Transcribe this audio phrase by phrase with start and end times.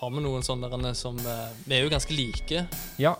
[0.00, 2.64] har vi noen sånne som eh, Vi er jo ganske like.
[3.00, 3.14] Ja.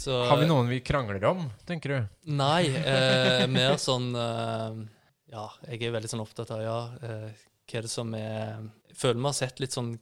[0.00, 2.30] Så Har vi noen vi krangler om, tenker du?
[2.34, 4.80] Nei, eh, mer sånn eh,
[5.30, 8.58] Ja, jeg er veldig sånn opptatt av ja, eh, hva er det som er
[8.90, 9.94] Jeg føler vi har sett litt sånn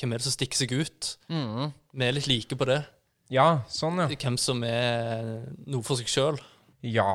[0.00, 1.12] Hvem er det som stikker seg ut?
[1.28, 2.82] Vi er litt like på det.
[3.32, 4.08] Ja, sånn, ja.
[4.12, 5.30] Hvem som er
[5.64, 6.36] noe for seg sjøl.
[6.84, 7.14] Ja.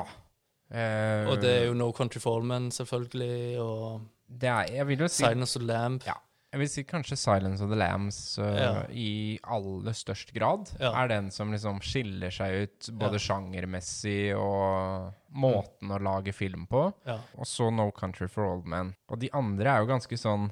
[0.72, 4.88] Eh, Og det er jo No Country for All Men, selvfølgelig, og det er, Jeg
[4.90, 6.02] vil jo si Silence of Lamb.
[6.08, 6.16] Ja.
[6.52, 8.72] Jeg vil si kanskje Silence of the Lambs uh, Ja.
[8.92, 10.90] i aller størst grad Ja.
[11.02, 13.24] er den som liksom skiller seg ut både Ja.
[13.24, 16.92] sjangermessig og måten å lage film på.
[17.08, 18.94] Og så No Country for Old Men.
[19.08, 20.50] Og de andre er jo ganske sånn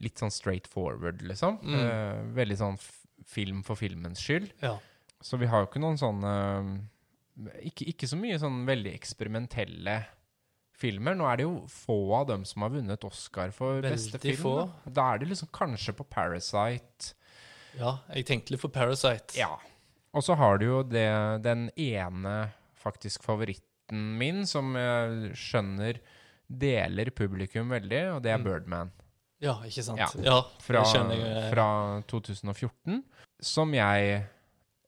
[0.00, 1.58] litt sånn straight forward, liksom.
[1.64, 1.74] Mm.
[1.80, 2.78] Uh, veldig sånn
[3.24, 4.52] film for filmens skyld.
[4.62, 4.76] ja.
[5.20, 6.84] Så vi har jo ikke noen sånne
[7.64, 10.04] ikke, ikke så mye sånn veldig eksperimentelle
[10.78, 11.16] filmer.
[11.18, 14.42] Nå er det jo få av dem som har vunnet Oscar for Veldig beste film.
[14.42, 14.52] få.
[14.86, 14.92] Da.
[14.98, 17.14] da er det liksom kanskje på Parasite.
[17.78, 17.96] ja.
[18.14, 19.36] Jeg tenkte litt på Parasite.
[19.38, 19.56] Ja.
[20.14, 21.08] Og så har du jo det,
[21.44, 25.98] den ene faktisk favoritten min, som jeg skjønner
[26.48, 28.44] deler publikum veldig, og det er Mm.
[28.44, 28.90] Birdman.
[29.40, 29.98] Ja, ikke sant?
[30.00, 30.08] Ja.
[30.24, 31.50] Ja, Fra, det skjønner jeg.
[31.52, 31.66] fra
[32.08, 33.02] 2014.
[33.40, 34.24] Som jeg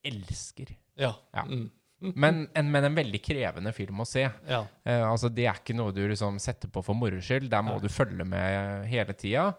[0.05, 0.73] elsker.
[0.99, 1.13] Ja.
[1.35, 1.45] Ja.
[1.45, 1.71] Mm.
[2.01, 4.25] Men en, men en veldig krevende film å se.
[4.49, 4.63] ja.
[4.89, 7.51] Eh, altså Det er ikke noe du liksom setter på for moro skyld.
[7.53, 7.85] Der må ja.
[7.85, 9.51] du følge med hele tida.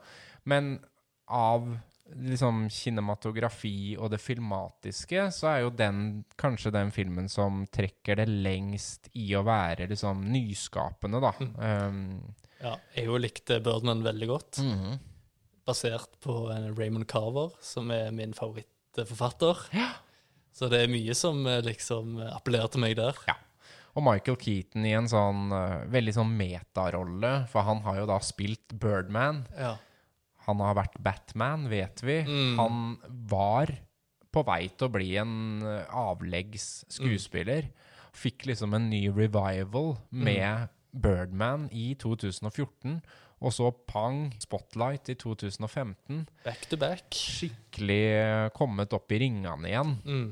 [0.50, 0.80] Men
[1.32, 1.70] av
[2.12, 6.02] liksom kinematografi og det filmatiske, så er jo den
[6.40, 11.32] kanskje den filmen som trekker det lengst i å være liksom nyskapende, da.
[11.40, 11.54] Mm.
[11.62, 12.76] Um, ja.
[12.98, 15.00] Jeg jo likte Birdman veldig godt, mhm.
[15.68, 16.44] basert på
[16.78, 19.68] Raymond Carver, som er min favorittforfatter.
[20.56, 23.18] Så det er mye som eh, liksom appellerer til meg der.
[23.30, 23.38] Ja.
[23.92, 28.22] Og Michael Keaton i en sånn uh, veldig sånn metarolle, for han har jo da
[28.24, 29.42] spilt Birdman.
[29.58, 29.74] Ja.
[30.48, 32.22] Han har vært Batman, vet vi.
[32.24, 32.54] Mm.
[32.60, 32.86] Han
[33.30, 33.74] var
[34.32, 35.34] på vei til å bli en
[35.68, 37.68] eh, avleggs skuespiller.
[38.16, 43.02] Fikk liksom en ny revival med Birdman i 2014.
[43.42, 46.26] Og så pang, Spotlight i 2015.
[46.46, 47.08] Back to back.
[47.18, 49.96] Skikkelig eh, kommet opp i ringene igjen.
[50.06, 50.28] Mm.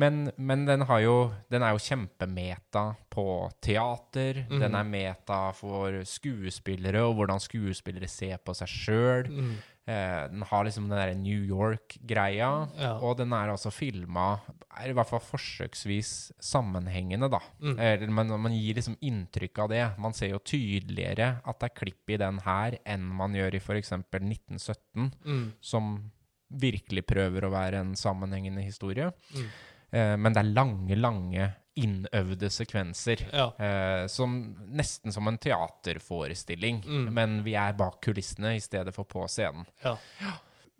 [0.00, 1.16] Men, men den, har jo,
[1.52, 3.24] den er jo kjempemeta på
[3.60, 4.46] teater.
[4.48, 4.60] Mm.
[4.62, 9.28] Den er meta for skuespillere og hvordan skuespillere ser på seg sjøl.
[9.28, 9.50] Mm.
[9.82, 12.48] Eh, den har liksom den der New York-greia.
[12.78, 12.92] Ja.
[13.04, 14.38] Og den er altså filma
[14.78, 17.42] er i hvert fall forsøksvis sammenhengende, da.
[17.60, 17.74] Mm.
[17.76, 19.82] Eh, men man gir liksom inntrykk av det.
[20.00, 23.62] Man ser jo tydeligere at det er klipp i den her enn man gjør i
[23.62, 23.92] f.eks.
[23.92, 25.52] 1917, Mm.
[25.60, 25.92] som
[26.52, 29.10] virkelig prøver å være en sammenhengende historie.
[29.34, 29.46] Mm.
[29.92, 33.22] Eh, men det er lange, lange innøvde sekvenser.
[33.32, 33.50] Ja.
[33.56, 37.12] Eh, som Nesten som en teaterforestilling, Mm.
[37.14, 39.66] men vi er bak kulissene i stedet for på scenen.
[39.84, 39.96] Ja.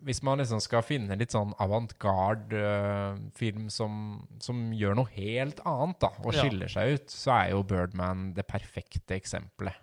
[0.03, 5.59] Hvis man liksom skal finne litt sånn avantgarde eh, film som, som gjør noe helt
[5.65, 6.41] annet, da, og Ja.
[6.43, 9.73] skiller seg ut, så er jo Birdman det perfekte eksempelet.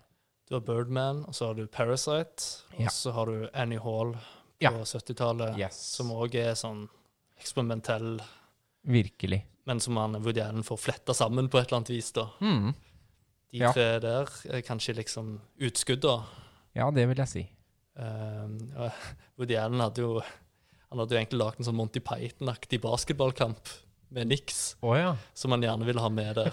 [0.47, 2.87] Du har Birdman, og så har du Parasite, og Ja.
[2.89, 4.19] så har du Annie Hall på
[4.61, 4.69] Ja.
[4.71, 5.75] 70-tallet, Yes.
[5.75, 6.87] som òg er sånn
[7.39, 8.19] eksperimentell,
[8.83, 9.45] Virkelig.
[9.65, 12.11] men som han Woody Allen får fletta sammen på et eller annet vis.
[12.11, 12.29] da.
[12.41, 12.73] Mm.
[13.51, 13.73] De Ja.
[13.73, 16.25] tre der er kanskje liksom utskudd, da.
[16.73, 17.43] Ja, det vil jeg si.
[17.95, 18.89] Ja,
[19.37, 20.21] Woody Allen hadde jo
[20.91, 23.69] han hadde jo egentlig lagd en sånn Monty Python-aktig basketballkamp
[24.11, 25.13] med Nix, oh, ja.
[25.33, 26.51] som han gjerne ville ha med der.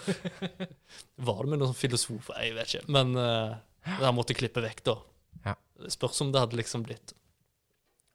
[1.27, 2.28] Var det med noen sånn filosof?
[2.39, 2.93] Jeg vet ikke.
[2.95, 4.95] Men uh, han måtte klippe vekk, da.
[5.43, 5.56] Ja.
[5.91, 7.16] Spørs om det hadde liksom blitt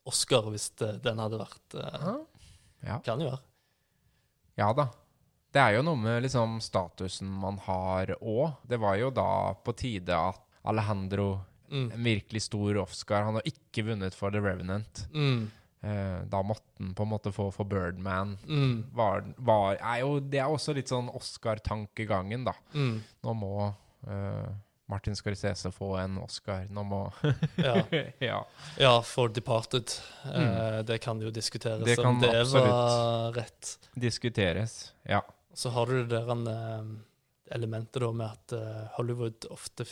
[0.08, 2.24] Oscar hvis det, den hadde vært uh,
[2.88, 3.02] Ja.
[3.04, 3.44] Kan jo være.
[4.60, 4.88] Ja da.
[5.54, 8.56] Det er jo noe med liksom statusen man har òg.
[8.68, 11.40] Det var jo da på tide at Alejandro,
[11.74, 11.92] Mm.
[11.92, 15.08] en virkelig stor Oscar Han har ikke vunnet for The Revenant.
[15.14, 15.48] Mm.
[15.82, 18.36] Eh, da måtte han på en måte få for Birdman.
[18.48, 18.84] Mm.
[18.94, 22.54] Var, var, er jo, det er også litt sånn Oscar-tankegangen, da.
[22.76, 23.02] Mm.
[23.24, 23.74] Nå må
[24.08, 24.52] eh,
[24.92, 26.66] Martin Scorsese få en Oscar.
[26.70, 27.00] Nå må
[27.56, 27.84] Ja.
[28.20, 28.46] Ja.
[28.80, 29.92] ja, for Departed.
[30.26, 31.86] Eh, det kan jo diskuteres Mm.
[31.86, 33.78] Det kan om det var rett.
[33.96, 34.94] Diskuteres.
[35.04, 35.22] Ja.
[35.54, 36.84] Så har du det der eh,
[37.56, 39.86] elementet da med at eh, Hollywood ofte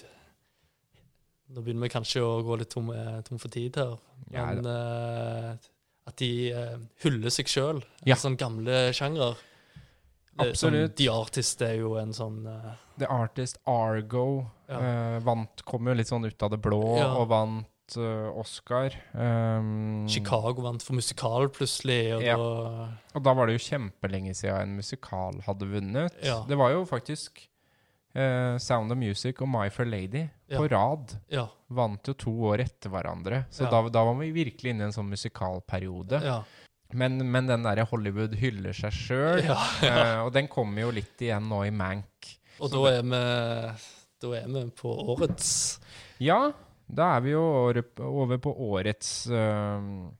[1.52, 3.98] Nå begynner vi kanskje å gå litt tom, eh, tom for tid her,
[4.32, 5.66] Ja, men eh,
[6.08, 7.82] at de uh, hyller seg sjøl.
[8.08, 8.16] Ja.
[8.18, 9.36] Sånn gamle sjangrer.
[10.38, 10.96] Sånn, Absolutt.
[10.96, 14.78] The Artist er jo en sånn uh, The Artist Argo Ja.
[14.80, 17.10] uh, vant, kom jo litt sånn ut av det blå Ja.
[17.20, 17.68] og vant
[17.98, 18.96] uh, Oscar.
[19.14, 22.38] Um, Chicago vant for musikal plutselig, og Ja.
[22.38, 26.14] da Og da var det jo kjempelenge siden en musikal hadde vunnet.
[26.24, 26.44] Ja.
[26.48, 27.48] Det var jo faktisk
[28.14, 30.58] Sound of Music og My Fair Lady Ja.
[30.60, 31.14] på rad.
[31.30, 31.48] Ja.
[31.70, 33.46] Vant jo to år etter hverandre.
[33.50, 33.70] Så Ja.
[33.72, 36.20] da, da var vi virkelig inne i en sånn musikalperiode.
[36.92, 36.98] Ja.
[37.04, 39.58] Men, men den derre Hollywood hyller seg sjøl, ja.
[39.88, 42.32] eh, og den kommer jo litt igjen nå i Mank.
[42.62, 43.22] Og da er vi
[44.22, 45.80] Da er vi på årets
[46.22, 46.52] Ja,
[46.92, 47.42] da er vi jo
[48.06, 50.12] over på årets uh,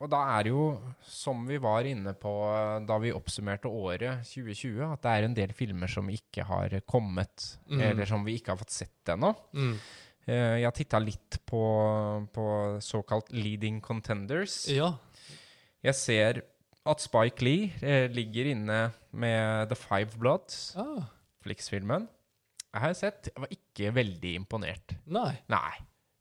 [0.00, 0.64] Og da er det jo,
[1.06, 5.34] som vi var inne på øh, da vi oppsummerte året 2020, at det er en
[5.36, 7.82] del filmer som ikke har kommet, Mm.
[7.90, 9.34] eller som vi ikke har fått sett ennå.
[9.52, 9.74] mm.
[10.30, 11.60] Eh, jeg har titta litt på,
[12.32, 12.46] på
[12.84, 14.68] såkalt leading contenders.
[14.68, 14.92] Ja.
[15.84, 16.42] Jeg ser
[16.90, 18.80] at Spike Lee eh, ligger inne
[19.12, 21.04] med The Five Bloods, Ah,
[21.44, 22.08] Flix-filmen.
[22.70, 23.28] Jeg har sett.
[23.34, 24.96] Jeg var ikke veldig imponert.
[25.06, 25.32] nei.
[25.50, 25.72] Nei.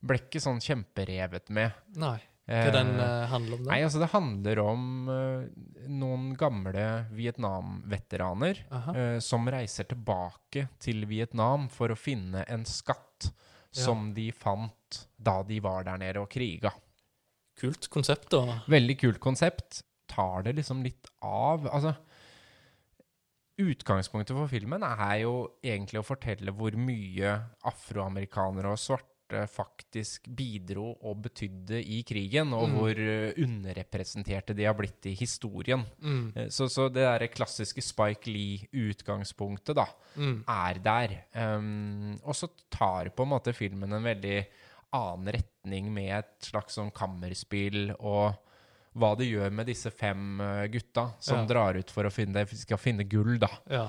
[0.01, 1.73] Ble ikke sånn kjemperevet med.
[1.99, 2.17] Nei.
[2.49, 3.65] Hva den Eh, eh, handler om?
[3.67, 8.63] Nei, altså det handler om eh, noen gamle Vietnam-veteraner
[8.95, 13.29] eh, som reiser tilbake til Vietnam for å finne en skatt
[13.75, 13.83] Ja.
[13.85, 16.71] som de fant da de var der nede og kriga.
[17.59, 18.61] Kult konsept, da.
[18.71, 19.81] Veldig kult konsept.
[20.09, 21.67] Tar det liksom litt av.
[21.67, 21.95] Altså
[23.59, 25.33] Utgangspunktet for filmen er jo
[25.67, 27.33] egentlig å fortelle hvor mye
[27.67, 32.77] afroamerikanere og svarte faktisk bidro og betydde i krigen, og Mm.
[32.77, 35.83] hvor eh, underrepresenterte de har blitt i historien.
[36.01, 36.31] Mm.
[36.35, 39.85] Eh, Så, så det der klassiske Spike Lee-utgangspunktet, da,
[40.15, 40.43] Mm.
[40.47, 41.25] er der.
[41.35, 44.45] Um, og så tar på en måte filmen en veldig
[44.95, 48.33] annen retning med et slags sånn kammerspill og
[48.99, 51.45] hva det gjør med disse fem eh, gutta som Ja.
[51.45, 53.49] drar ut for å finne, skal finne gull, da.
[53.69, 53.83] Ja.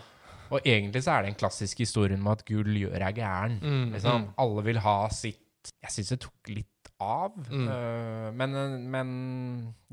[0.51, 3.61] Og egentlig så er det en klassisk historie om at gull gjør deg gæren.
[3.63, 3.93] Mm.
[3.95, 4.25] Liksom.
[4.27, 4.35] Mm.
[4.45, 5.47] Alle vil ha sitt
[5.83, 7.35] Jeg syns det tok litt av.
[7.53, 7.67] Mm.
[7.69, 8.55] Uh, men,
[8.91, 9.11] men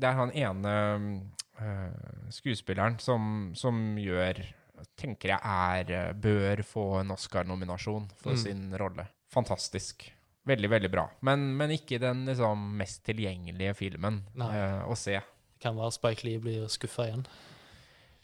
[0.00, 0.72] det er han ene
[1.60, 4.40] uh, skuespilleren som, som gjør
[4.96, 8.38] Tenker jeg er eh, Bør få en Oscar-nominasjon for Mm.
[8.38, 9.08] sin rolle.
[9.34, 10.04] Fantastisk.
[10.48, 11.04] Veldig, veldig bra.
[11.28, 15.18] Men, men ikke den liksom mest tilgjengelige filmen eh, å se.
[15.20, 17.26] Det kan være Spike Lee blir skuffa igjen.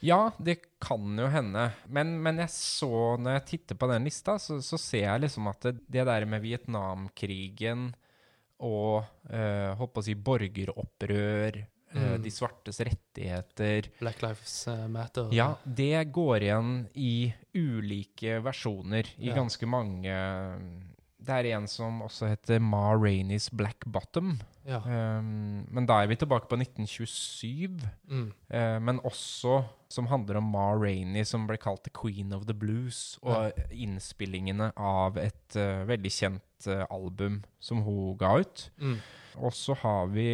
[0.05, 1.69] Ja, det kan jo hende.
[1.89, 2.91] Men, men jeg så,
[3.21, 6.27] når jeg titter på den lista, så, så ser jeg liksom at det, det der
[6.29, 7.87] med Vietnamkrigen
[8.65, 12.23] og uh, holdt på å si borgeropprør, eh, Mm.
[12.25, 14.55] de svartes rettigheter Black Lives
[14.91, 15.29] Matter.
[15.31, 19.37] Ja, det går igjen i ulike versjoner i Ja.
[19.37, 20.17] ganske mange
[21.25, 24.35] Det er en som også heter Ma Rainey's Black Bottom.
[24.69, 24.81] Ja.
[24.85, 27.81] Um, men da er vi tilbake på 1927.
[28.11, 28.27] Mm.
[28.53, 29.63] Uh, men også
[29.93, 34.73] som handler om Ma Rainey, som ble kalt The Queen of the Blues, og innspillingene
[34.77, 38.67] av et uh, veldig kjent uh, album som hun ga ut.
[38.83, 38.99] Mm.
[39.41, 40.29] Og så har vi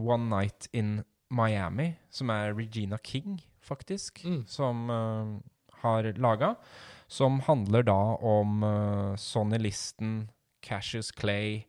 [0.00, 4.44] One Night in Miami, som er Regina King, faktisk, Mm.
[4.48, 4.88] som
[5.82, 6.54] har laga.
[7.10, 10.30] Som handler da om uh, Sonny Listen,
[10.62, 11.64] Cassius Clay,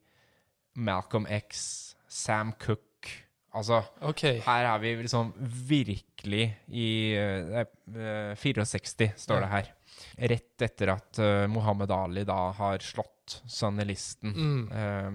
[0.77, 3.09] Malcolm X, Sam Cook.
[3.51, 4.37] Altså okay.
[4.45, 5.33] her er vi liksom
[5.67, 7.63] virkelig i uh,
[7.97, 9.73] uh, 64, står det her.
[10.31, 14.33] Rett etter at uh, Muhammad Ali da har slått Sanelisten.
[14.35, 14.71] Mm.
[14.71, 15.11] Eh,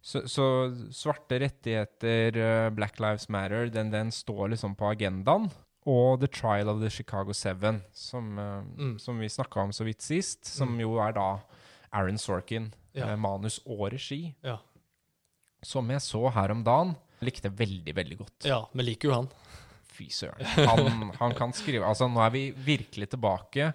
[0.00, 5.50] så, så svarte rettigheter, eh, Black Lives Matter, den, den står liksom på agendaen.
[5.88, 8.98] Og The Trial of the Chicago Seven, som, eh, Mm.
[9.00, 10.44] som vi snakka om så vidt sist.
[10.44, 10.80] Som Mm.
[10.80, 11.38] jo er da
[11.92, 13.08] Aaron Sorkin, Ja.
[13.12, 14.34] eh, manus og regi.
[14.44, 14.58] Ja.
[15.62, 16.96] Som jeg så her om dagen.
[17.20, 18.44] Likte veldig, veldig godt.
[18.44, 19.28] ja, vi liker jo han.
[19.88, 20.44] Fy søren.
[20.44, 23.72] Han, han kan skrive Altså, nå er vi virkelig tilbake.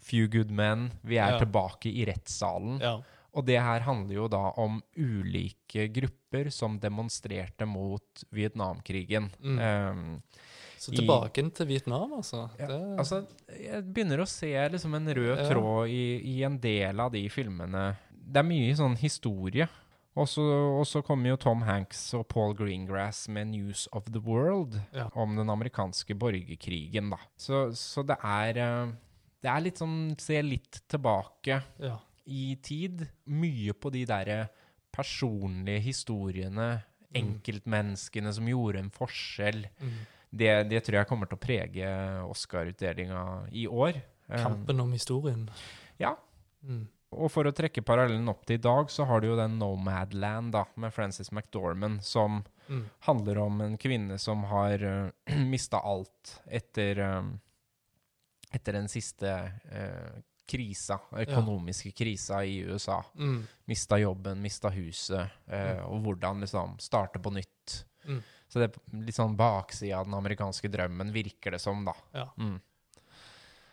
[0.00, 0.90] Few good men.
[1.04, 1.38] Vi er Ja.
[1.38, 2.80] tilbake i rettssalen.
[2.80, 3.00] Ja.
[3.34, 9.30] Og det her handler jo da om ulike grupper som demonstrerte mot Vietnamkrigen.
[9.42, 9.58] Mm.
[9.58, 10.22] Ehm,
[10.82, 12.48] Så tilbake til Vietnam, altså.
[12.58, 13.20] ja, Det, altså,
[13.54, 15.44] jeg begynner å se liksom en rød Ja.
[15.50, 17.84] tråd i, i en del av de filmene.
[18.10, 19.68] Det er mye sånn historie.
[20.14, 25.06] Og så kommer jo Tom Hanks og Paul Greengrass med 'News of the World' Ja.
[25.14, 27.16] om den amerikanske borgerkrigen, da.
[27.36, 28.92] Så, så det er eh,
[29.42, 31.96] Det er litt sånn Se litt tilbake ja.
[32.26, 33.08] i tid.
[33.26, 34.48] Mye på de derre
[34.92, 36.82] personlige historiene.
[37.12, 37.16] Mm.
[37.22, 39.66] Enkeltmenneskene som gjorde en forskjell.
[39.80, 39.96] Mm.
[40.32, 41.92] Det, det tror jeg kommer til å prege
[42.24, 43.22] Oscar-utdelinga
[43.52, 43.98] i år.
[44.28, 45.46] Eh, Kampen om historien.
[46.00, 46.16] ja.
[46.62, 46.86] Mm.
[47.12, 50.54] Og for å trekke parallellen opp til i dag, så har du jo den Nomadland
[50.54, 52.84] da, med Frances McDormand, som Mm.
[53.04, 55.10] handler om en kvinne som har uh,
[55.44, 57.34] mista alt etter, um,
[58.54, 59.32] etter den siste
[59.72, 63.02] uh, krisa, økonomiske krisa i USA.
[63.18, 63.42] Mm.
[63.68, 67.76] Mista jobben, mista huset, eh, og hvordan liksom starte på nytt.
[68.04, 68.18] Mm.
[68.52, 71.94] Så det er litt sånn baksida av den amerikanske drømmen, virker det som, da.
[72.12, 72.26] Ja.
[72.36, 72.58] Mm.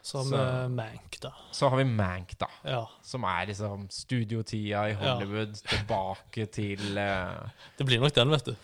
[0.01, 1.33] Som Så- Mank, da.
[1.51, 2.47] Så har vi Mank, da.
[2.63, 2.85] Ja.
[3.03, 5.59] Som er liksom studiotida i Hollywood.
[5.67, 7.49] Tilbake til uh...
[7.75, 8.55] Det blir nok den, vet du.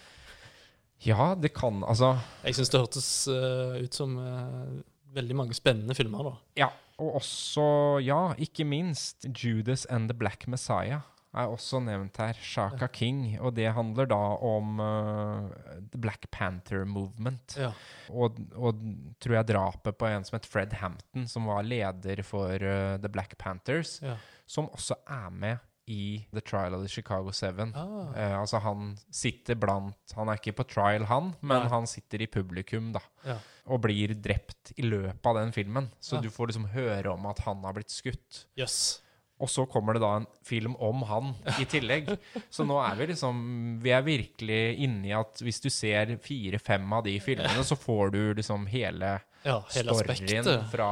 [1.03, 2.13] Ja, det kan Altså
[2.45, 4.79] Jeg syns det hørtes uh, ut som uh,
[5.13, 6.33] veldig mange spennende filmer, da.
[6.63, 6.69] Ja.
[7.03, 11.03] Og også, ja, ikke minst Judas and the Black Messiah
[11.35, 12.37] er også nevnt her.
[12.41, 13.37] Shaka King.
[13.41, 15.49] Og det handler da om uh,
[15.91, 17.57] The Black Panther Movement.
[17.59, 17.71] Ja.
[18.09, 18.81] Og, og
[19.19, 23.11] tror jeg drapet på en som het Fred Hampton, som var leder for uh, The
[23.11, 24.17] Black Panthers, ja.
[24.47, 27.69] som også er med i The Trial of the Chicago Seven.
[27.77, 31.69] Ah, Eh, altså Han sitter blant Han er ikke på trial, han, men Nei.
[31.69, 33.01] han sitter i publikum, da.
[33.25, 33.35] ja.
[33.69, 35.91] Og blir drept i løpet av den filmen.
[36.01, 36.21] Så Ja.
[36.21, 38.45] du får liksom høre om at han har blitt skutt.
[38.57, 39.01] Jøss.
[39.43, 42.13] Og så kommer det da en film om han i tillegg.
[42.53, 43.41] Så nå er vi liksom
[43.83, 48.13] Vi er virkelig inne i at hvis du ser fire-fem av de filmene, så får
[48.15, 50.71] du liksom hele Ja, hele storyen aspektet.
[50.71, 50.89] fra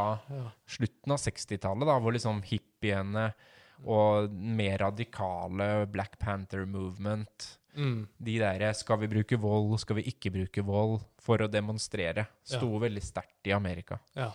[0.67, 3.29] slutten av 60-tallet, da, hvor liksom hippiene
[3.83, 8.07] og mer radikale Black Panther movement Mm.
[8.17, 12.77] De der 'skal vi bruke vold, skal vi ikke bruke vold', for å demonstrere, sto
[12.79, 13.99] veldig sterkt i Amerika.
[14.15, 14.31] Ja.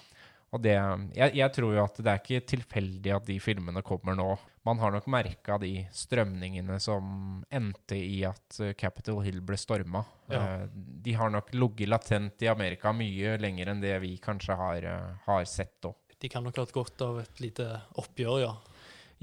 [0.48, 0.76] Og det,
[1.12, 4.30] jeg, jeg tror jo at det er ikke tilfeldig at de filmene kommer nå.
[4.64, 10.02] Man har nok merka de strømningene som endte i at eh, Capitol Hill ble storma.
[10.32, 10.40] Ja.
[10.62, 10.64] Eh,
[11.04, 15.20] De har nok ligget latent i Amerika mye lenger enn det vi kanskje har, eh,
[15.26, 15.92] har sett da.
[16.18, 17.68] De kan nok ha hatt godt av et lite
[18.00, 18.54] oppgjør, ja.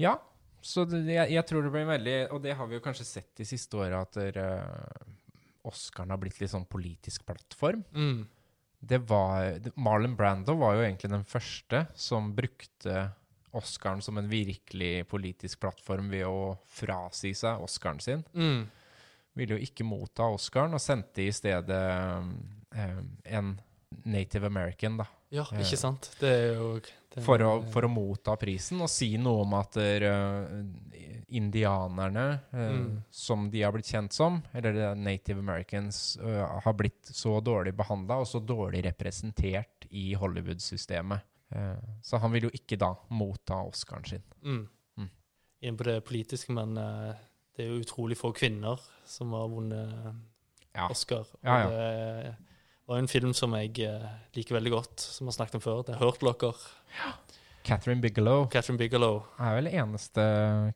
[0.00, 0.14] Ja,
[0.62, 3.30] så det, jeg, jeg tror det blir veldig Og det har vi jo kanskje sett
[3.38, 7.82] de siste åra, at uh, Oscaren har blitt litt sånn politisk plattform.
[7.94, 8.24] Mm.
[8.86, 13.08] Det var, Marlon Brando var jo egentlig den første som brukte
[13.56, 18.24] Oscaren som en virkelig politisk plattform ved å frasi seg Oscaren sin.
[18.36, 18.66] Mm.
[19.36, 21.80] Ville jo ikke motta Oscaren, og sendte i stedet
[22.20, 22.34] um,
[23.24, 23.54] en
[24.04, 25.06] Native American, da.
[25.30, 26.10] Ja, ikke sant?
[26.20, 29.76] Det er jo det, For å, for å motta prisen og si noe om at
[29.82, 33.02] eh, indianerne, uh, Mm.
[33.10, 38.20] som de har blitt kjent som, eller Native Americans, uh, har blitt så dårlig behandla
[38.22, 41.20] og så dårlig representert i Hollywood-systemet.
[41.54, 44.22] Eh, så han vil jo ikke da motta Oscaren sin.
[44.42, 44.64] mm.
[44.98, 45.10] Mm.
[45.62, 47.14] Inn på det politiske, men eh,
[47.56, 50.14] det er jo utrolig få kvinner som har vunnet
[50.74, 50.88] Ja.
[50.90, 51.20] Oscar.
[51.20, 51.68] Og Ja, ja.
[51.70, 52.36] det
[52.86, 54.04] var en film som jeg eh,
[54.36, 55.80] liker veldig godt, som vi har snakket om før.
[55.86, 56.60] Det er Hurt Locker.
[57.66, 59.24] Catherine Bigelow Catherine Bigelow.
[59.42, 60.22] er vel eneste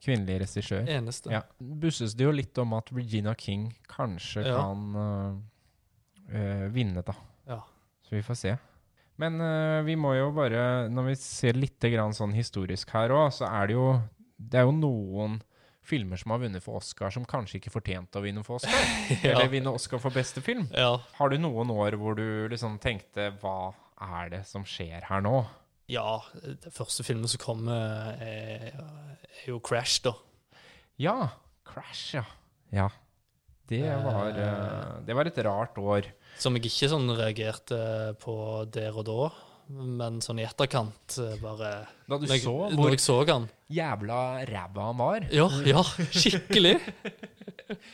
[0.03, 0.89] kvinnelige regissør.
[0.91, 1.31] Eneste.
[1.31, 1.45] Ja.
[1.61, 4.57] Busses det jo litt om at Regina King kanskje Ja.
[4.59, 5.43] kan
[6.35, 7.15] øh, vinne, da.
[7.47, 7.61] Ja.
[8.03, 8.57] Så vi får se.
[9.23, 13.31] Men øh, vi må jo bare Når vi ser litt grann sånn historisk her òg,
[13.37, 14.01] så er det jo
[14.41, 15.41] Det er jo noen
[15.91, 18.79] filmer som har vunnet for Oscar, som kanskje ikke fortjente å vinne for Oscar.
[19.27, 19.35] Ja.
[19.35, 20.69] Eller vinne Oscar for beste film.
[20.73, 20.95] ja.
[21.19, 25.43] Har du noen år hvor du liksom tenkte Hva er det som skjer her nå?
[25.91, 26.21] Ja,
[26.63, 30.15] det første filmen som kommer, er, er jo Crash, da.
[31.03, 31.17] Ja.
[31.67, 32.23] Crash, ja.
[32.71, 32.87] Ja.
[33.71, 36.07] Det var, øh, det var et rart år.
[36.39, 37.77] Som jeg ikke sånn reagerte
[38.23, 38.35] på
[38.75, 39.29] der og da,
[39.71, 41.71] men sånn i etterkant eh, bare
[42.09, 43.45] Da du Når jeg, så når hvor jeg så han.
[43.71, 44.19] jævla
[44.51, 45.27] ræva han var.
[45.35, 46.77] Ja, ja, skikkelig.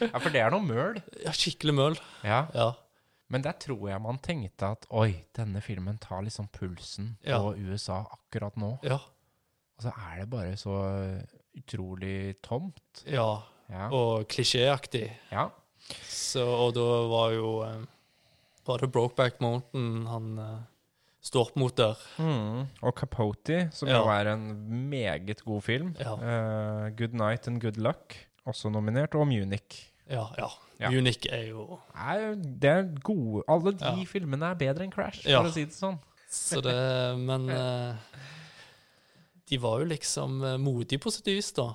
[0.01, 0.97] Ja, for det er noe møl.
[1.21, 1.97] Ja, skikkelig møl.
[2.25, 2.47] Ja.
[2.57, 2.71] Ja.
[3.29, 7.43] Men der tror jeg man tenkte at oi, denne filmen tar liksom pulsen Ja.
[7.43, 8.71] på USA akkurat nå.
[8.87, 8.97] Ja.
[9.77, 10.79] Og så er det bare så
[11.59, 13.05] utrolig tomt.
[13.07, 13.43] ja.
[13.69, 13.89] Ja.
[13.91, 15.09] Og klisjéaktig.
[15.33, 15.49] ja.
[16.09, 17.81] Så, og da var jo eh,
[18.67, 20.29] Var det Brokeback Mountain han
[21.35, 21.99] eh, opp mot der?
[22.23, 22.67] Mm.
[22.83, 23.99] Og Capote, som Ja.
[23.99, 24.47] jo er en
[24.91, 25.95] meget god film.
[25.99, 26.15] Ja.
[26.15, 28.15] Uh, good Night and Good Luck,
[28.47, 29.15] også nominert.
[29.15, 29.93] Og Munich.
[30.09, 30.49] Ja, ja.
[30.79, 30.91] Ja.
[30.93, 35.49] Munich er jo Er, det er gode Alle de filmene er bedre enn Crash, for
[35.49, 35.97] å si det sånn.
[36.29, 36.75] Så det
[37.17, 37.97] Men uh,
[39.49, 41.71] de var jo liksom eh, modige på sitt vis, da.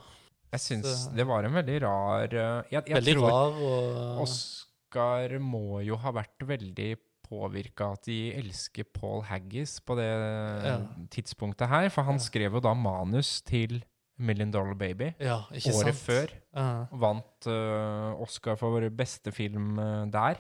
[0.52, 5.80] Jeg syns det var en veldig rar jeg, jeg Veldig tror rar og Oscar må
[5.88, 6.90] jo ha vært veldig
[7.32, 10.10] påvirka at de elsker Paul Haggis på det
[10.68, 10.76] Ja.
[11.10, 11.88] tidspunktet her.
[11.90, 12.26] For han Ja.
[12.28, 13.80] skrev jo da manus til
[14.22, 16.04] Million Dollar Baby Ja, året sant?
[16.06, 16.88] før.
[16.92, 20.38] Vant uh, Oscar for vår beste film uh, der,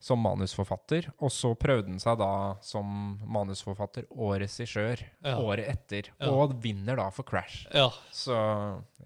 [0.00, 1.10] som manusforfatter.
[1.20, 5.04] Og så prøvde han seg da som manusforfatter og regissør
[5.36, 6.08] året etter.
[6.26, 7.66] Og vinner da for Crash.
[7.72, 7.90] ja.
[8.10, 8.34] Så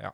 [0.01, 0.13] ja.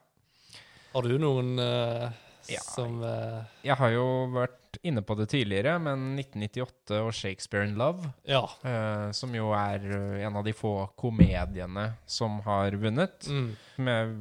[0.95, 2.11] Har du noen eh,
[2.49, 7.67] Ja, som uh, Jeg har jo vært inne på det tidligere, men 1998 og Shakespeare
[7.67, 8.45] in Love, Ja.
[8.65, 13.49] uh, som jo er eh, en av de få komediene som har vunnet, Mm.
[13.75, 14.13] som jeg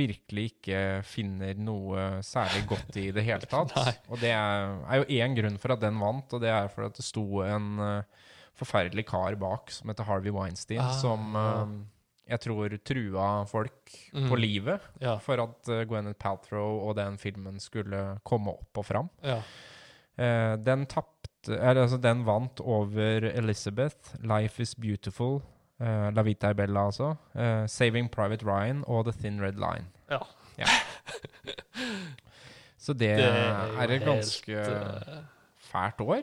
[0.00, 3.76] virkelig ikke finner noe særlig godt i det hele tatt.
[4.10, 6.88] Og det er, er jo én grunn for at den vant, og det er for
[6.88, 8.02] at det sto en uh,
[8.58, 11.36] forferdelig kar bak som heter Harvey Weinstein, Ah, som
[12.28, 14.28] jeg tror trua folk Mm.
[14.28, 15.16] på livet Ja.
[15.18, 19.10] for at uh, Gwyneth Paltrow og den filmen skulle komme opp og fram.
[19.24, 19.40] ja.
[20.18, 21.14] Uh, den tapte
[21.48, 25.36] Eller altså, den vant over Elizabeth, Life Is Beautiful,
[25.80, 27.14] uh, La Vita e Bella, altså.
[27.34, 29.86] uh, Saving Private Ryan og The Thin Red Line.
[30.10, 30.18] Ja.
[32.78, 35.22] Så det, Det er et helt, ganske eh,
[35.70, 36.22] fælt år.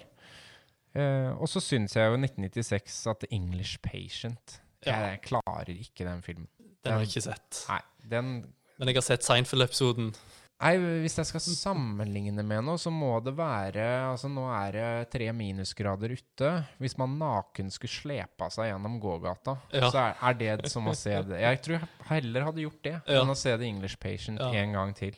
[0.95, 4.99] Eh, og så syns jeg jo 1996 at The English Patient Ja.
[5.11, 6.47] Jeg klarer ikke den filmen.
[6.83, 7.65] Den har jeg ikke sett.
[7.69, 8.31] Nei, den
[8.77, 10.13] Men jeg har sett Seinfeld-episoden.
[10.61, 15.09] Nei, hvis jeg skal sammenligne med noe, så må det være Altså, nå er det
[15.11, 16.51] tre minusgrader ute.
[16.79, 19.89] Hvis man naken skulle slepa seg gjennom gågata, Ja.
[19.91, 21.41] så er, er det som å se det.
[21.41, 23.21] Jeg tror jeg heller hadde gjort det Ja.
[23.21, 24.51] enn å se The English Patient Ja.
[24.53, 25.15] en gang til.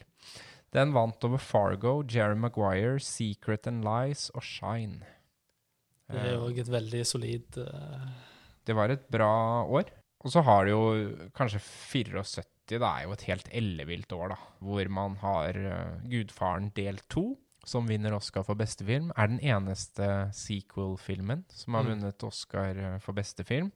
[0.74, 5.04] Den vant over Fargo, Jerry Maguire, Secret and Lies og Shine.
[6.10, 8.08] Det er Eh, òg et veldig solid eh,
[8.68, 9.30] Det var et bra
[9.64, 9.90] år.
[10.26, 14.38] Og så har det jo kanskje 74 Det er jo et helt ellevilt år, da.
[14.60, 19.12] Hvor man har eh, Gudfaren del to, som vinner Oscar for beste film.
[19.16, 21.90] Er den eneste sequel-filmen som har Mm.
[21.94, 23.72] vunnet Oscar eh, for beste film.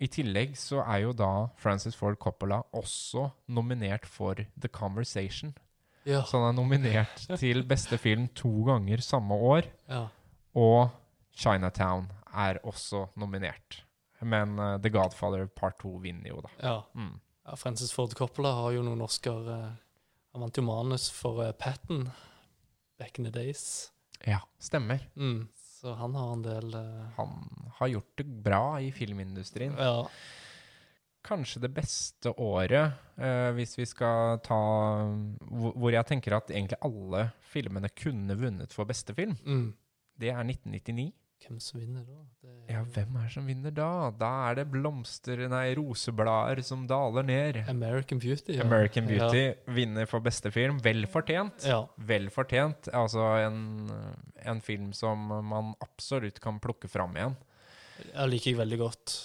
[0.00, 5.56] I tillegg så er jo da Francis Ford Coppola også nominert for The Conversation.
[6.06, 6.22] Ja.
[6.22, 9.62] Så han er nominert til beste film to ganger samme år.
[9.88, 10.06] ja.
[10.54, 10.90] Og
[11.38, 13.82] Chinatown er også nominert.
[14.20, 16.50] Men uh, The Godfather Part 2 vinner jo, da.
[16.62, 16.76] ja.
[16.94, 17.20] Mm.
[17.44, 17.56] ja.
[17.56, 19.68] Francis Ford Coppola har jo noen Oscar eh,
[20.32, 22.08] Han vant jo manus for uh, Patten
[22.98, 23.92] back in the days.
[24.26, 24.98] Ja, stemmer.
[25.16, 25.46] Mm.
[25.54, 26.74] Så han har en del
[27.16, 27.36] Han
[27.78, 29.76] har gjort det bra i filmindustrien.
[29.78, 30.08] Ja.
[31.28, 34.58] Kanskje det beste året, eh, hvis vi skal ta
[35.50, 39.74] hvor, hvor jeg tenker at egentlig alle filmene kunne vunnet for beste film, Mm.
[40.18, 41.12] det er 1999.
[41.38, 42.16] Hvem som vinner da?
[42.42, 43.88] Det er Ja, hvem er det som vinner da?
[44.18, 47.60] Da er det blomster, nei, roseblader som daler ned.
[47.70, 48.56] American Beauty.
[48.58, 48.64] ja.
[48.66, 50.80] American Beauty vinner for beste film.
[50.84, 51.64] Vel fortjent.
[51.64, 51.84] Ja.
[52.10, 52.90] Vel fortjent.
[52.92, 53.88] Altså en,
[54.44, 57.36] en film som man absolutt kan plukke fram igjen.
[58.14, 58.26] ja.
[58.26, 59.16] liker jeg veldig godt.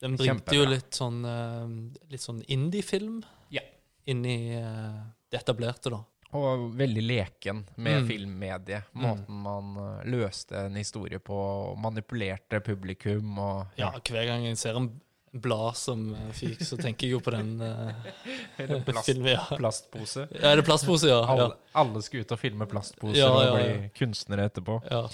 [0.00, 1.72] Den bringte jo litt sånn, eh,
[2.10, 3.60] litt sånn indie-film Ja.
[4.08, 6.02] inn i eh, det etablerte, da.
[6.32, 8.08] Og veldig leken med Mm.
[8.08, 8.84] filmmediet.
[8.94, 9.02] Mm.
[9.02, 14.56] Måten man eh, løste en historie på, og manipulerte publikum og Ja, hver gang jeg
[14.58, 15.00] ser en
[15.32, 19.32] blad som eh, fyker, så tenker jeg jo på den uh, Plast, filmen.
[19.34, 19.44] Ja.
[19.56, 20.28] plastpose.
[20.30, 21.20] ja, er det plastpose, ja?
[21.26, 24.80] Alle, alle skulle ut og filme plastposer Ja, og ja, bli kunstnere etterpå.
[24.90, 25.04] ja.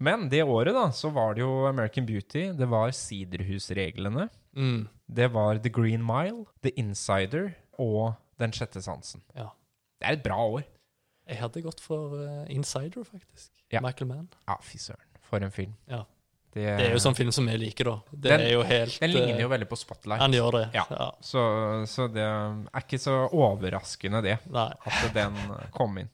[0.00, 4.88] Men det året da, så var det jo American Beauty, det var Siderhusreglene, Mm.
[5.08, 9.22] det var The Green Mile, The Insider og Den sjette sansen.
[9.34, 9.48] ja.
[9.98, 10.62] Det er et bra år.
[11.28, 13.50] Jeg hadde gått for uh, Insider, faktisk.
[13.72, 13.82] Ja.
[13.84, 14.28] Michael Mann.
[14.48, 15.04] Ja, fy søren.
[15.28, 15.74] For en film.
[15.90, 16.04] Ja.
[16.54, 17.96] Det, Det er jo sånn film som vi liker, da.
[18.10, 20.22] Det Den- er jo helt Den ligner eh, jo veldig på Spotlight.
[20.22, 20.62] Han gjør det.
[20.74, 21.10] Ja.
[21.20, 21.42] Så,
[21.86, 24.70] så det er ikke så overraskende, det, Nei.
[24.86, 25.36] at den
[25.76, 26.08] kom inn.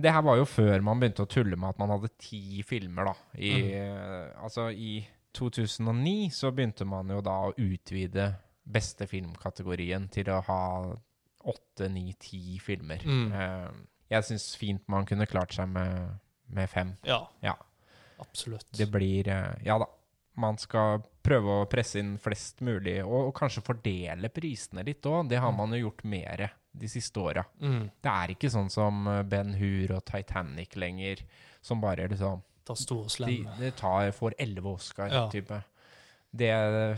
[0.00, 3.10] Det her var jo før man begynte å tulle med at man hadde ti filmer,
[3.10, 3.14] da.
[3.34, 4.44] I, Mm.
[4.46, 5.00] Altså, i
[5.34, 8.30] 2009 så begynte man jo da å utvide
[8.70, 10.62] beste filmkategorien til å ha
[11.44, 13.02] åtte, ni, ti filmer.
[13.06, 13.32] Mm.
[13.32, 13.70] Eh,
[14.10, 16.18] jeg syns fint man kunne klart seg med,
[16.50, 16.94] med fem.
[17.06, 17.22] Ja.
[17.44, 17.56] Ja.
[18.20, 18.66] Absolutt.
[18.76, 19.86] Det blir eh, Ja da.
[20.40, 25.28] Man skal prøve å presse inn flest mulig, og, og kanskje fordele prisene litt òg.
[25.28, 27.42] Det har man jo gjort mer de siste åra.
[27.60, 27.90] Mm.
[28.00, 31.24] Det er ikke sånn som eh, Ben Hur og Titanic lenger,
[31.60, 33.56] som bare liksom Ta store slemme.
[33.58, 35.26] de tar, får elleve Oscar, Ja.
[36.32, 36.46] Det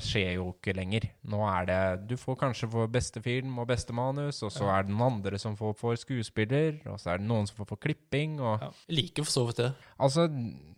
[0.04, 1.06] skjer jo ikke lenger.
[1.24, 4.78] Nå er det Du får kanskje for beste film og beste manus, og så Ja.
[4.78, 7.68] er det noen andre som får for skuespiller, og så er det noen som får
[7.68, 8.70] for klipping, og Ja.
[8.88, 9.74] Jeg liker for så vidt det.
[9.98, 10.26] Altså,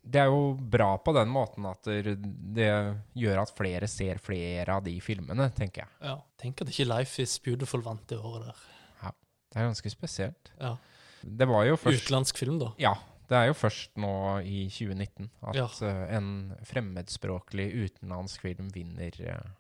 [0.07, 2.17] det er jo bra på den måten at det,
[2.55, 5.89] det gjør at flere ser flere av de filmene, tenker jeg.
[6.03, 6.19] Ja.
[6.39, 8.63] Tenk at ikke Life Is Beautiful vant det året der.
[9.03, 9.11] Ja.
[9.51, 10.51] Det er ganske spesielt.
[10.61, 10.77] Ja.
[11.25, 12.73] Det var jo først Utenlandsk film, da.
[12.79, 12.95] Ja,
[13.29, 14.11] det er jo først nå
[14.45, 15.67] i 2019 at Ja.
[15.89, 19.51] eh, en fremmedspråklig utenlandsk film vinner eh,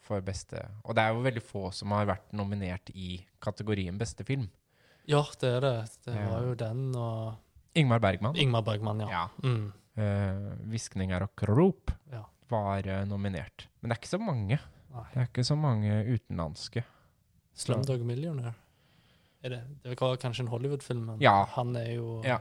[0.00, 4.24] for beste Og det er jo veldig få som har vært nominert i kategorien beste
[4.24, 4.48] film.
[5.06, 5.74] Ja, det er det.
[6.04, 7.36] Det var jo den og
[7.76, 8.36] Ingmar Bergman.
[8.36, 9.08] Ingmar Bergman, ja.
[9.10, 9.28] Ja.
[9.42, 9.72] Mm.
[9.96, 12.22] Uh, 'Hviskninger og krop' Ja.
[12.50, 13.66] var uh, nominert.
[13.80, 14.58] Men det er ikke så mange.
[14.92, 15.04] Nei.
[15.14, 16.84] Det er ikke så mange utenlandske.
[17.54, 18.54] Slumdog Millionaire.
[19.42, 21.44] Er det, det var kanskje en Hollywood-film, men Ja.
[21.44, 22.38] han er jo Ja.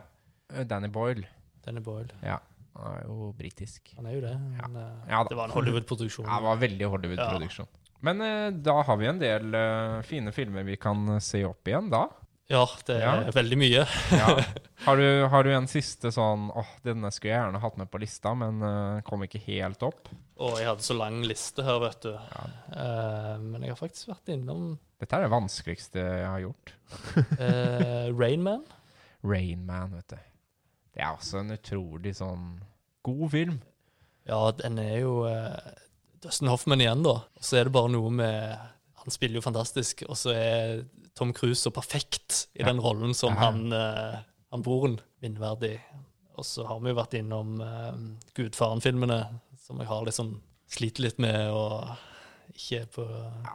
[0.53, 1.25] Eh, Danny Boyle.
[1.65, 2.13] Danny Boyle.
[2.21, 2.39] Ja,
[2.75, 3.93] han er jo britisk.
[3.97, 4.35] Han er jo det.
[4.59, 6.27] Men, eh, Ja det var en Hollywood-produksjon.
[6.27, 7.67] Ja, det var veldig Hollywood-produksjon.
[8.05, 11.65] Men eh, da har vi en del eh, fine filmer vi kan eh, se opp
[11.71, 12.03] igjen da.
[12.47, 13.31] Ja, det er Ja.
[13.33, 13.85] veldig mye.
[14.13, 14.35] Ja.
[14.85, 17.97] Har, du, har du en siste sånn åh, denne skulle jeg gjerne hatt med på
[18.03, 20.11] lista, men eh, kom ikke helt opp?
[20.37, 22.11] Og jeg hadde så lang liste her, vet du.
[22.13, 26.73] Eh, men jeg har faktisk vært innom Dette er det vanskeligste jeg har gjort.
[27.39, 28.61] uh, Rainman.
[29.31, 30.19] Rainman, vet du.
[30.95, 32.45] Det er også en utrolig sånn
[33.03, 33.57] god film.
[34.25, 35.73] Ja, den er jo eh,
[36.23, 37.17] Dustin Hoffman igjen, da.
[37.35, 38.55] Og så er det bare noe med
[39.05, 40.79] Han spiller jo fantastisk, og så er
[41.13, 42.71] Tom Cruise så perfekt i Ja.
[42.71, 43.51] den rollen som Aha.
[43.51, 44.15] han, eh,
[44.51, 44.95] han broren.
[45.21, 45.75] Minneverdig.
[46.35, 47.93] Og så har vi jo vært innom eh,
[48.35, 49.19] Gudfaren-filmene,
[49.67, 50.41] som jeg har liksom
[50.73, 51.91] sliter litt med og
[52.55, 53.05] ikke på,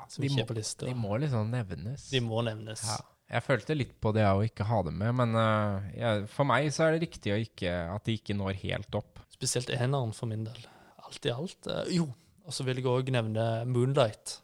[0.08, 0.86] som ikke må- er på lista.
[0.86, 2.08] De må liksom nevnes.
[2.10, 2.84] De må nevnes.
[2.86, 3.00] Ja.
[3.30, 6.66] Jeg følte litt på det å ikke ha dem med, men uh, jeg, for meg
[6.74, 9.20] så er det riktig ikke, at de ikke når helt opp.
[9.30, 10.58] Spesielt eneren for min del.
[11.06, 11.68] Alt i alt.
[11.70, 12.08] Uh, jo,
[12.44, 14.40] og så vil jeg òg nevne Moonlight.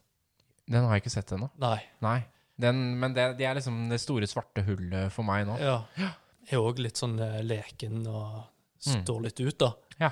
[0.70, 1.48] Den har jeg ikke sett ennå.
[1.62, 1.78] Nei.
[2.02, 2.20] Nei.
[2.56, 5.58] Den, men det, det er liksom det store svarte hullet for meg nå.
[5.60, 5.82] Ja.
[6.46, 8.44] Er òg litt sånn eh, leken og
[8.86, 9.00] Mm.
[9.02, 9.68] står litt ut, da.
[9.98, 10.10] Ja.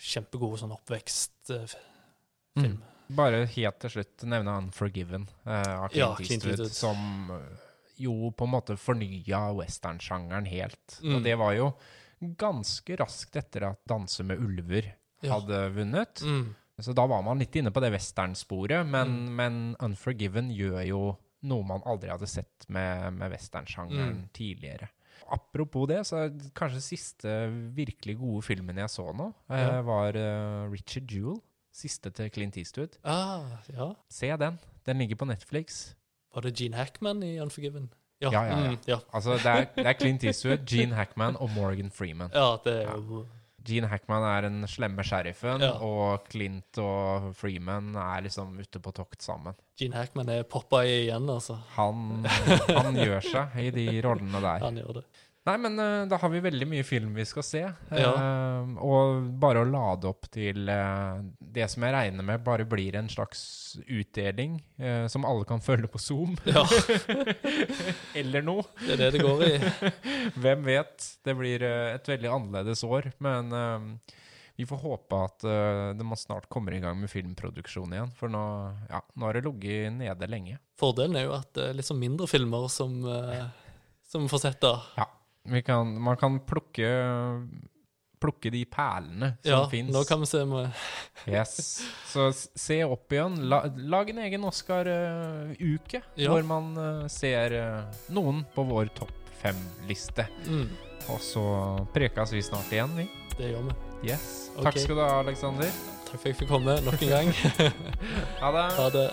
[0.00, 1.66] Kjempegod sånn oppvekstfilm.
[2.56, 2.76] Mm.
[3.18, 6.78] Bare helt til slutt nevne Unforgiven uh, av Clint Ja, Clint Eastwood, Eastwood.
[6.78, 7.34] som
[7.96, 10.98] jo på en måte fornya westernsjangeren helt.
[11.02, 11.14] Mm.
[11.16, 11.72] Og det var jo
[12.40, 15.38] ganske raskt etter at 'Danse med ulver' Ja.
[15.38, 16.22] hadde vunnet.
[16.22, 16.54] Mm.
[16.80, 21.62] Så da var man litt inne på det westernsporet, men, men Unforgiven gjør jo noe
[21.64, 24.28] man aldri hadde sett med, med westernsjangeren Mm.
[24.32, 24.88] tidligere.
[25.30, 27.28] Apropos det, så kanskje siste
[27.74, 29.82] virkelig gode filmen jeg så nå, eh, Ja.
[29.82, 31.40] var eh, Richard Jewell.
[31.72, 32.96] Siste til Clint Eastwood.
[33.04, 33.94] Ah, ja.
[34.08, 34.58] Se den.
[34.86, 35.94] Den ligger på Netflix.
[36.34, 37.88] Var det Gene Hackman i Unforgiven?
[38.22, 38.70] Ja, Ja, ja, ja.
[38.70, 38.98] Mm, ja.
[39.12, 42.30] Altså, det er, det er Clint Eastwood, Gene Hackman og Morgan Freeman.
[42.34, 43.24] ja det er jo
[43.64, 45.70] Gene Hackman er den slemme sheriffen, Ja.
[45.80, 49.54] og Clint og Freeman er liksom ute på tokt sammen.
[49.80, 51.56] Gene Hackman er poppa igjen, altså.
[51.76, 52.26] Han,
[52.68, 54.58] han gjør seg i de rollene der.
[54.66, 55.04] Han gjør det.
[55.44, 57.62] Nei, men uh, da har vi veldig mye film vi skal se.
[57.92, 58.12] Ja.
[58.16, 62.96] Uh, og bare å lade opp til uh, det som jeg regner med bare blir
[62.96, 63.44] en slags
[63.84, 64.58] utdeling,
[65.10, 66.62] som alle kan følge på Zoom, Ja,
[68.20, 68.62] eller noe.
[68.84, 69.54] det er det det går i.
[70.44, 71.08] Hvem vet?
[71.26, 73.50] Det blir et veldig annerledes år, men
[74.56, 78.30] vi får håpe at uh, det må snart kommer i gang med filmproduksjon igjen, for
[78.30, 78.42] nå,
[78.90, 80.60] ja, nå har det ligget nede lenge.
[80.78, 83.48] Fordelen er jo at det er litt sånn mindre filmer som, uh,
[84.06, 84.76] som får sett da.
[84.98, 85.13] Ja, vi
[85.64, 86.88] kan, man kan plukke,
[88.20, 89.92] plukke de perlene som Ja, finnes.
[89.92, 90.70] nå kan vi se med
[91.28, 91.82] Yes.
[92.08, 93.36] Så se opp igjen.
[93.48, 96.30] La, lag en egen Oscar-uke, Ja.
[96.30, 100.26] hvor man eh, ser eh, noen på vår topp fem-liste.
[100.46, 100.68] mm,
[101.12, 101.44] Og så
[101.92, 103.08] prekes vi snart igjen, vi.
[103.36, 103.74] Det gjør vi.
[104.08, 104.50] Yes.
[104.56, 104.64] Okay.
[104.70, 105.70] Takk skal du ha, Aleksander.
[106.08, 107.32] Takk for at jeg fikk komme nok en gang.
[108.40, 108.66] Ha det.
[108.78, 109.08] Ha det.